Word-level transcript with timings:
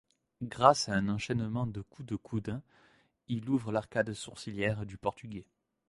Grâce 0.41 0.89
à 0.89 0.93
un 0.95 1.09
enchaînement 1.09 1.67
de 1.67 1.81
coups 1.81 2.07
de 2.09 2.15
coude, 2.15 2.59
il 3.27 3.47
ouvre 3.47 3.71
l'arcade 3.71 4.11
sourcilière 4.15 4.87
du 4.87 4.97
Portugais. 4.97 5.45